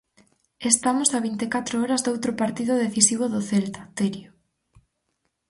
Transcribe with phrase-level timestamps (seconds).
[0.73, 4.29] Estamos a vinte e catro horas doutro partido decisivo do Celta, Terio.